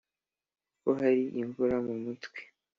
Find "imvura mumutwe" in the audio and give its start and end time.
1.41-2.39